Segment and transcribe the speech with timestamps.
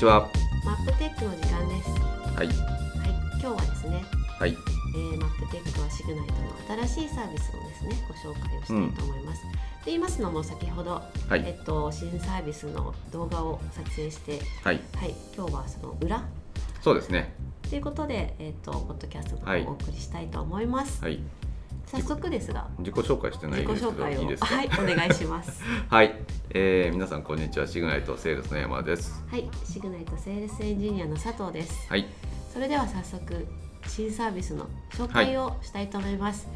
[0.00, 0.30] ちは。
[0.64, 1.90] マップテックの時間です。
[1.90, 2.46] ははい。
[2.46, 2.50] い、
[3.38, 4.02] 今日はですね、
[4.38, 4.56] はい。
[4.94, 9.42] えーマップテックとはシグナイトの新しいサービスのですね、ご紹介をしたいと思います。
[9.42, 9.48] と
[9.84, 14.80] 言いますのも先ほど、はいえっと新サービスの動画を撮影して、はい。
[14.96, 16.24] はい、今日はその裏
[16.80, 17.34] そうですね。
[17.68, 21.02] ということで、えっとポッドキャストをお送りしたいと思います。
[21.04, 21.20] はい。
[21.90, 24.46] 早速ですが、自己紹介してない自己ですけど、紹介をいいですか。
[24.54, 25.62] はいお願いします。
[25.90, 26.14] はい。
[26.50, 27.66] えー皆さんこんにちは。
[27.66, 29.24] シグナイトセールスの山です。
[29.30, 31.88] はい、シグナイトセールスエンジニアの佐藤です。
[31.88, 32.06] はい。
[32.52, 33.46] それでは早速
[33.86, 36.46] 新サービスの紹介をしたいと思います。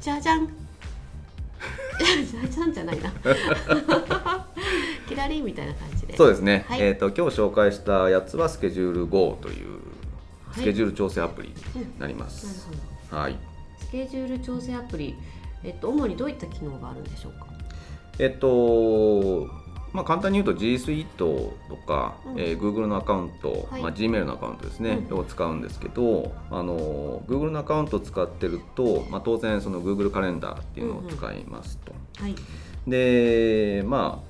[0.00, 0.46] じゃじゃん。
[1.98, 3.12] じゃじゃんじゃないな。
[5.08, 6.16] キラリンみたいな感じで。
[6.16, 6.64] そうですね。
[6.68, 9.72] はいえっ、と今日紹介したやつはスケジュール Go という
[10.48, 12.68] はいスケジュール調整アプリうんになりまなるす。
[13.10, 13.20] ほど。
[13.22, 13.36] はい。
[13.78, 15.16] スケジュール調整アプリ、
[15.64, 17.46] えっと主にどういった機能があるんでしょうか？
[18.18, 19.46] えっと、
[19.92, 21.54] まあ、簡単に言うと G Suite と
[21.86, 31.92] か、うんえー Google のアカウント、はいまあ、Gmail のアカウントですね、うんを使うんですけどあの Google のアカウントを使ってると、まあ、当然その Google カレンダーっていうのを使いますと。
[32.22, 32.34] はい。
[32.86, 34.22] でま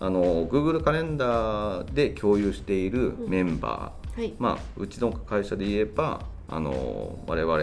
[0.00, 4.32] ああの Google カレンダーで共有しているメンバー、はい。
[4.38, 7.58] まあ、うちの会社で言えばあの我々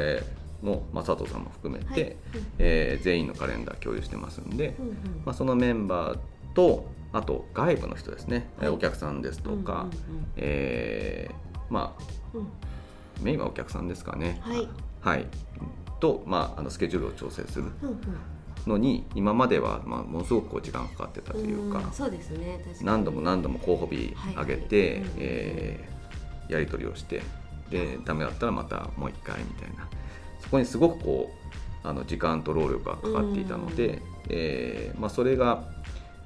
[0.65, 2.15] の、まあ、佐藤さんも含めて、はい。
[2.59, 4.93] えー全員のカレンダー共有してますんで、うんうん。
[5.25, 6.19] まあ、そのメンバー
[6.53, 8.69] とあと外部の人ですね、はい。
[8.69, 12.41] お客さんですとか、うんうんえーまあうん。
[12.41, 12.47] うん
[13.21, 14.41] メインはお客さんですかね。
[14.41, 14.67] はい。
[14.99, 15.25] はい。
[16.01, 17.97] と、まあ、あのスケジュールを調整するうんうん。
[18.67, 22.59] のに今までは、まあ、ものすごくこう時間かかってたというか、んそうですね。
[22.81, 24.99] 何度も何度も候補日上げて、はい。
[24.99, 25.95] はいえー
[26.47, 27.23] やり取りをして
[27.71, 29.87] でダメだったらまたもう一回みたいな
[30.39, 31.31] そこにすごくこ
[31.83, 35.63] うあの時間と労力がかかっていたので、えーまあ、それが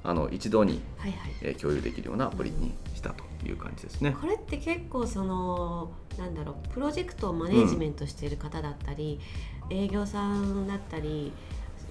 [0.02, 1.32] あの一度に、はいはい。
[1.42, 4.16] えー共有できるようなアプリにしたという感じですね。
[4.18, 9.20] これって結構そのなんだろうプロジェクトをマネージメントしている方だったり、
[9.68, 11.32] 営業さんだったり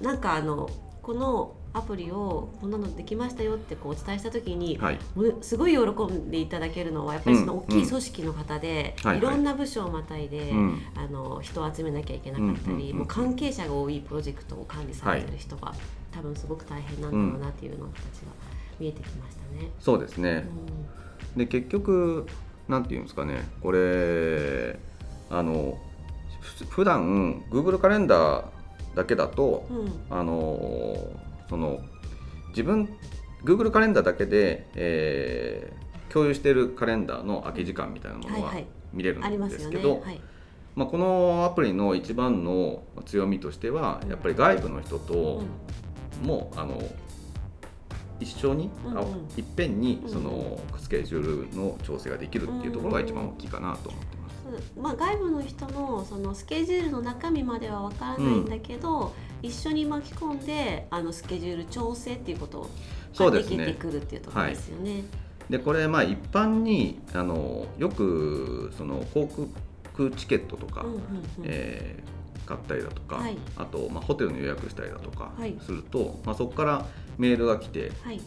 [0.02, 0.70] なんかあの
[1.02, 10.82] このアプリをこんなのできましたよってこうお伝えした時に、はい、むすごい喜んでいただけるのはやっぱりその大きい組織の方で、うんうんいろんな部署をまたいで、うん。
[10.96, 12.98] あの人を集めなきゃいけなかったり、うんうんうん。
[13.00, 15.74] もう関係者が多いプロジェクトを管理されてる人が、
[16.12, 18.32] 多分すごく大変なんだろうなっていうのたちが
[18.80, 19.72] 見えてきましたね。
[19.80, 20.48] そうですね、
[21.36, 22.26] で結局
[22.68, 23.48] なんていうんですかね。
[23.62, 24.80] これ
[25.30, 25.78] あの
[26.40, 28.46] ふ普段 Google カレンダー
[28.96, 29.92] だけだと、うんうん。
[30.10, 30.98] あの
[31.50, 31.80] その
[32.50, 32.90] 自分
[33.44, 38.54] Google カレンダーだけで、えー共有しているカレンダーの空き時間みたいなものは
[38.92, 39.50] 見れるん。
[39.50, 40.20] ですけど、はい。
[40.76, 45.44] まあ、このアプリの一番の強みとしてはやっぱり外部の人と
[46.24, 46.82] も、あの
[48.20, 49.06] 一緒に、あうんうん。
[49.38, 54.18] いっぺんにうんそのスケジュールの調整ができるっていうところが一番大きいかなと思って
[54.80, 62.70] まあ、外部の人のそのスケジュールの中身までは分からないんだけど、一緒に巻き込んであのスケジュール調整っていうこと
[63.14, 65.04] そうですができてねくるっていうところですよね。
[65.50, 69.28] でこれまあ一般にあのよくその航
[69.96, 71.04] 空チケットとか、うんうんうん。
[71.44, 73.38] えー買ったりだとか、はい。
[73.58, 75.56] あと、まあ、ホテルの予約したりだとかはい。
[75.62, 76.88] すると、まあ、そこから
[77.20, 78.20] メールが来てはい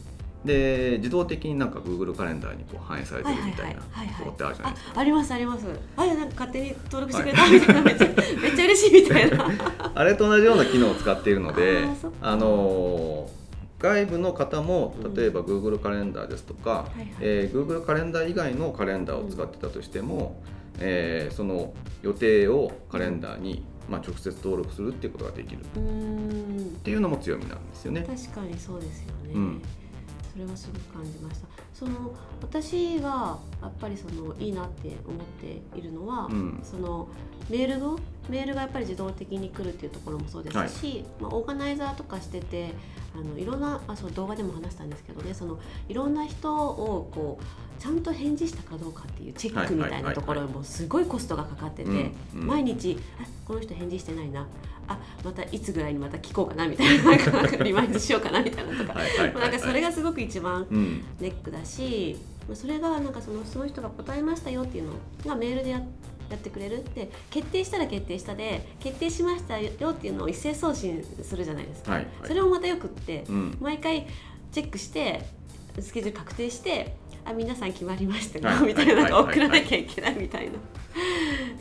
[0.44, 4.16] で自動的になんか Google カレンダーにこう反映されてはいはいるみたいなはいはい。
[4.16, 5.00] とこってあるじゃないあですか。
[5.00, 5.66] ありますあります。
[5.96, 7.74] あれなんか勝手に登録してくれたみたい。
[7.76, 9.46] な、めっちゃめっちゃ嬉しいみたいな。
[9.94, 11.84] あれと同じような機能を使っているので
[12.20, 13.42] あのー
[13.82, 15.14] 外部の方もうん。
[15.14, 17.08] 例えば Google カレンダーですとか、はいはい。
[17.20, 20.40] えー Google カレンダー以外のカレンダーを使ってたとしても、
[20.78, 21.72] えーその
[22.02, 25.60] 予定をカレンダーに、まあ、直接登録するっていうことができる。
[25.60, 25.64] っ
[26.84, 28.00] ていうのも強みなんですよね。
[28.08, 29.62] 確かにそうですよね、うん
[30.32, 31.48] それはすごく感じました。
[31.74, 36.60] その私がやっぱりそのいいなって思っているのは、うん。
[36.62, 37.08] その
[37.50, 37.98] メールの
[38.32, 42.72] メールがやっぱり自動的に来るっていうところもそうですし、まあ、オーガナイザーとかしてて
[43.14, 52.46] あのいろんなあそう動画でも話したんですけどねそのいろんな人をこうちゃんと返事したかどうかっていうチェックみたいなところにもすごいコストがかかってて、うんうん。
[52.46, 54.46] 毎日あこの人返事してないな。
[54.88, 58.94] あまたいつぐらいにまた聞こうかなみたいな なんかリマインドしようかなみたいなとか。
[58.94, 59.42] はいはいはいはい。
[59.42, 61.04] なんかそれがすごく一番うん。
[61.20, 64.92] ネックだしまあそれがなんかそのその人が答えましたよっていうの
[65.26, 65.82] がメールでや
[66.32, 72.28] やってくれるって決定したら決定したで決定しましたよっていうのを一斉送信するじゃないですか、はいはい。
[72.28, 73.58] それもまたよくって、うん。
[73.60, 74.06] 毎回
[74.50, 75.22] チェックして
[75.80, 78.66] スケジュール確定してあ皆さん決まりましたよ、はい。
[78.66, 80.58] みたいな送らなきゃいけないみたいな、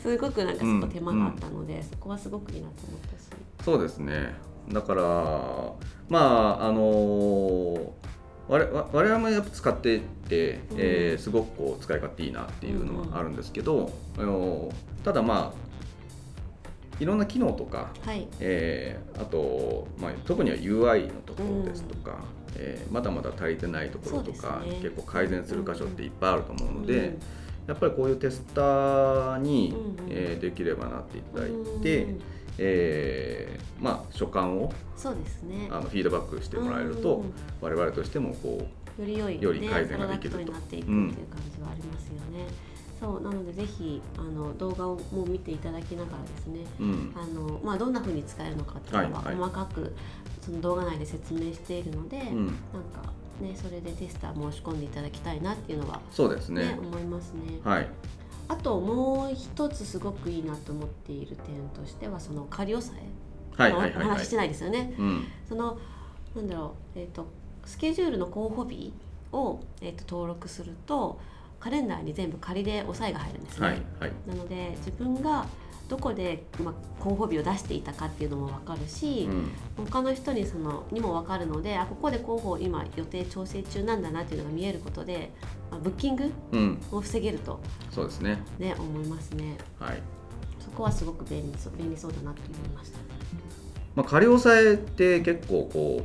[0.02, 3.28] すごくなんかそこ手間があったので、そこはすごくいいなと思ったし。
[3.64, 4.34] そうですね。
[4.68, 5.02] だから
[6.08, 7.92] まああの我々
[8.52, 14.70] 我々もやっぱ使ってて、えー、すごくこう使い勝手いいなっていうのはあるんですけど、あの
[15.04, 15.72] ただまあ
[17.02, 22.16] いろんな機能とか、はい、えー、あと、まあ、特には UI のところですとか、うん、
[22.56, 27.18] えー、まだまだ足りてないところとか、ね、結構改善する箇所っていっぱいあると思うので、うん、
[27.66, 31.50] やっぱりこういうテスターに、うん、えー、できればなっていただい
[31.82, 32.20] て、うん、
[32.58, 35.68] えー、まあ、所感をそうですね。
[35.70, 37.24] あのフィードバックしてもらえると、
[37.60, 38.66] 我々としてもこ
[38.98, 40.38] うより良い、ね、より改善ができると。
[40.38, 42.46] になっていくっていう感じはありますよね。
[43.00, 49.92] そうなのでぜひあの動画をも見ていただきながらですね、うん、あのまあ、どんなふうに使えるのかっていうのは細かく
[50.40, 57.58] その動画内で説明しているので、なんかねそれでテスター申し込んでいただきたいなっていうのは、そうですね思いますね。
[57.64, 57.88] はい
[58.48, 64.94] あともう一つすごくいいなと思っている点としてはその仮押さえ、はいはいはい、話してないですよね。
[64.98, 65.78] うん、その
[66.34, 67.26] なんだろうえっ、ー、と
[67.64, 68.92] スケジュールの候補日
[69.32, 71.20] を、えーと登録すると
[71.62, 75.46] カレンダーに全部仮で押さえが入るんですね、はいはい、なので自分が
[75.88, 79.52] どこで、まあ、候補日を出していたかっていうのも分かるし、うん、
[79.86, 85.30] 他の人にそのにも分かるのであここで候補今予定調整中なんだなっていうのが見えることで、
[85.70, 86.32] まあ、ブッキング
[86.90, 88.42] を防げると、うん、そうですね。
[88.58, 89.56] ね思いますね。
[89.78, 90.02] はい、
[90.58, 92.98] そこはすごく便利便利そうだなと思いました。
[93.94, 96.02] まあ、仮押さえって結構こ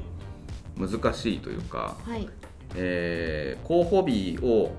[0.77, 2.30] う難しいというか、はい。
[2.75, 4.71] えー、候補日を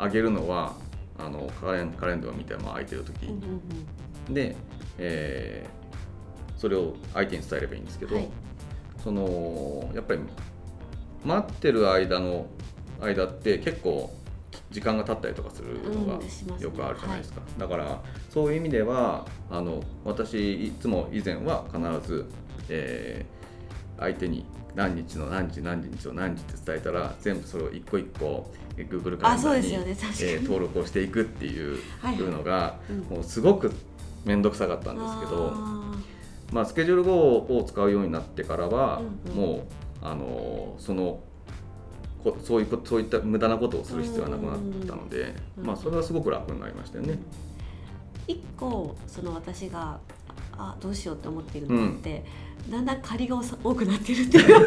[0.00, 0.74] 上げるのは
[1.18, 3.28] あのカレンカレンダーを見て、まあ、空いてる時、
[4.30, 4.56] で、
[4.98, 8.28] えー、それを相手に伝えればいいんですけど、はい、
[9.02, 10.20] そのやっぱり
[11.24, 12.46] 待ってる間の
[13.00, 14.10] 間って結構
[14.70, 16.22] 時間が経ったりとかするのが
[16.58, 22.26] よくあるじゃないですか、うんすねはい、だからそういう意味ではあの私いつも以前は必ず、
[22.68, 31.80] えー、相手に何日の何時何日の何時って伝えたら全部それを一個一個 Google カレンダーに、ねえー、登録をしていくっていう
[32.30, 33.72] のが、はいはい、もうすごく
[34.24, 35.52] 面倒くさかったんですけど、
[36.52, 37.12] まあ、スケジュール GO
[37.58, 39.62] を使うようになってからは、うんうん、もう
[40.02, 41.20] あのその
[42.22, 47.18] こそういうそういった無駄なことをする必要はなくなったので、まあ、それはすごく楽になりましたよね。
[48.26, 49.98] 一個その私が
[50.62, 52.22] あどうしようって思っているのって、
[52.66, 54.64] うん、だんだん仮が多くなってるっていう。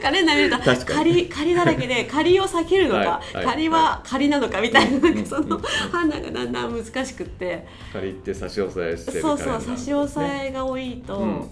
[0.00, 7.66] カレンダー見ると仮仮だらけで 仮を避けるのか、はいはい、仮は仮なのかみたいななんかその判断がだんだん難しくって。
[7.92, 11.48] 仮って差し押さえしてるそうそう差し押さえが多いと、うん、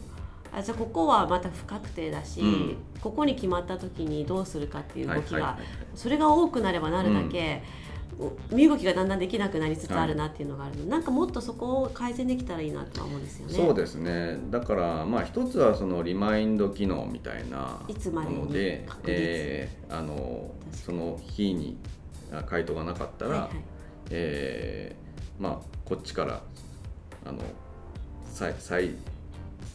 [0.56, 5.58] あじゃあここはまた不確定だし、うん、ここに決まった時にどうするかっていう動きが、
[5.96, 7.62] それが多くなればなるだけ、
[8.50, 13.54] 身動きがだんだんできなくなりつつあるなっていうのがあるので、はい、なんかもっとそこを改善できたらいいなとは思うんですよね。
[13.54, 14.38] そうですね。
[14.50, 21.78] だからまあ一つはそのリマインド機能みたいなものでえー、あのその日に
[22.46, 23.50] 回答がなかったら、はいはい、
[24.10, 26.42] えー、まあこっちから
[27.24, 27.38] あの
[28.24, 28.90] 再再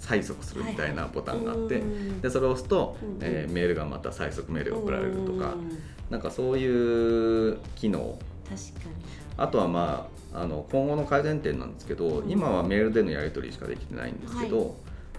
[0.01, 1.83] 催促するみたいなボタンがあって、はい、
[2.21, 5.79] でそれを押すと、うんうん、えー、メールがまた催促メールが送られるとか、ん。
[6.09, 8.19] なんかそういう機能
[8.49, 8.95] 確かに。
[9.37, 14.67] あとはまああの今後の改善点なんですけど、うん、今はメールでのやり取りしかできてないんですけど、はい、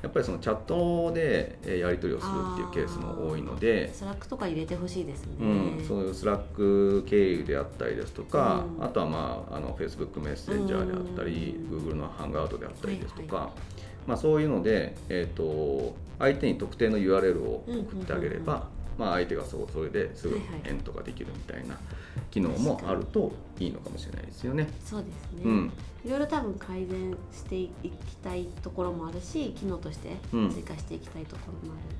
[0.03, 5.47] やっぱりそのチャットでやり取りをするっていうケースも多いのでスラックとか入れてほしいですね、う
[5.83, 13.55] ん、そういうスラック経由であったりですとか、うん、あとはまああの Facebook メッセンジャーであったり、うん、Google のハングアウトであったりですとか、はいはい、
[14.09, 21.79] まあ、そういうので、えーと、相手に特定の URL を送ってあげれば、まあ、相手がそうそれですぐ返答ができるみたいな
[22.31, 24.69] 機能もあるといいのかもしれないですよね。
[24.85, 25.73] そうですね、うん、
[26.05, 31.97] いろいろ多分改善していきたいところもあるし機能として追加していきたいところもある。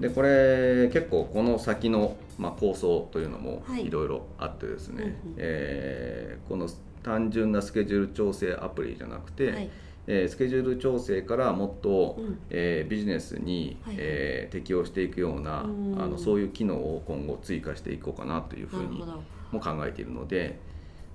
[0.00, 3.90] うん、でこれ結構この先の、まあ、構想というのもい。
[3.90, 6.68] ろいろあってですね、はいえー、この
[7.02, 9.70] 単純なスケジュール調整アプリじゃなくて、はい
[10.10, 19.04] えー、スケジュール調整からもっと、うん、えー、ビジネスに、はい、えー、適用していくようなあのそういう機能を今後追加していこうかなというふうに
[19.52, 20.58] も考えているので、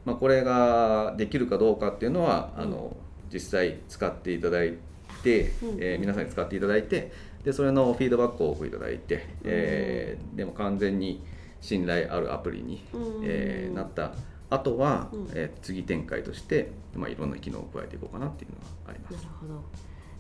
[0.06, 2.96] まあ、これができるかどうかっていうのは、うん、あの
[3.34, 4.78] 実際使っていただい
[5.24, 7.12] て、うん、えー、皆さんに使っていただいて
[7.44, 11.24] でそれのフィードバックをいただいて、えー、でも完全に
[11.62, 12.84] 信頼あるアプリに、
[13.24, 14.14] えー、なった
[14.54, 19.14] あとは、うん、えー、次展開として、まあ、いろんな機能を加えていこうかなっていうのがあります。
[19.14, 19.64] なるほど。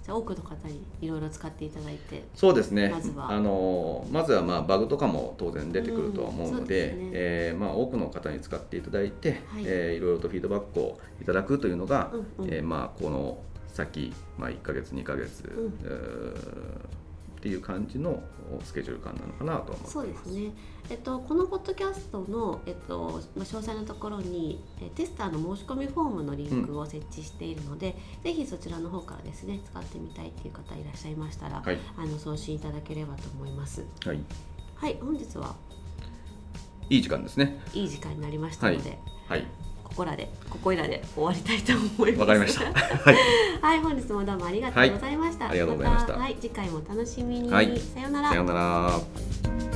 [0.03, 2.89] じゃあ多くの方にいろいろ使っていただいてそうですね。
[2.89, 3.31] まずは。
[3.31, 7.09] あのまずはまあバグとかも当然出てくるとは思うので,、うん、ね。
[7.13, 9.63] えー、まあ、多くの方に使っていただいて、はい。
[9.65, 13.37] えー、いろいろとフィードバックをいただくというのが、うんうん、えー、まあ、この
[13.67, 16.89] 先、まあ、1か月2か月、うん、
[17.43, 18.23] っていう感じの
[18.63, 19.93] スケジュール感なのかなと思ってます。
[19.95, 20.53] そうですね。
[20.89, 33.83] えっとこのポッドキャストのえっとまあ詳細のところにえテスターの申し込みフォームのリンクを設置しているので、ぜひそちらの方からですね使ってみたいっていう方いらっしゃいましたら、はいあの送信いただければと思います。
[34.05, 34.19] はい、
[34.75, 35.53] はい、本日は？
[36.89, 37.61] いい時間ですね。
[37.73, 38.97] いい時間になりましたので、
[39.27, 39.45] はい、
[39.93, 42.19] ここらでここいらで終わりたいと思います。
[42.21, 42.65] わかりました。
[42.73, 43.15] はい、
[43.61, 45.45] はい、本日もどうもありがとうございました。
[45.45, 47.51] はいありがとうございましたはい、次回もお楽しみに。
[47.51, 49.72] はいさようならさようなら。